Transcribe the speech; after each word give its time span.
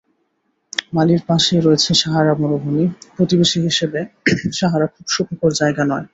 মালির 0.93 1.21
পাশেই 1.27 1.61
রয়েছে 1.61 1.91
সাহারা 1.93 2.33
মরুভূমি, 2.41 2.85
প্রতিবেশী 3.15 3.59
হিসেবে 3.67 3.99
সাহারা 4.59 4.87
খুব 4.93 5.05
সুখকর 5.07 5.51
জায়গা 5.59 5.83
নয়। 5.85 6.05